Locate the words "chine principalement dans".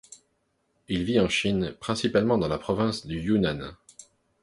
1.29-2.47